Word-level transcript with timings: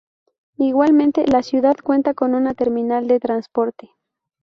Igualmente, 0.57 1.27
la 1.27 1.43
ciudad 1.43 1.75
cuenta 1.83 2.15
con 2.15 2.33
una 2.33 2.55
terminal 2.55 3.07
de 3.07 3.19
transporte. 3.19 3.91